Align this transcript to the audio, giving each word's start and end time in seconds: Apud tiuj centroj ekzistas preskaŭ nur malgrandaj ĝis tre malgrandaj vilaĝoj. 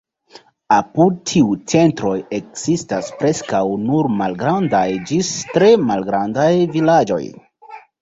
Apud 0.77 1.19
tiuj 1.31 1.57
centroj 1.73 2.15
ekzistas 2.39 3.11
preskaŭ 3.21 3.61
nur 3.85 4.11
malgrandaj 4.25 4.83
ĝis 5.13 5.33
tre 5.55 5.73
malgrandaj 5.93 6.51
vilaĝoj. 6.77 7.25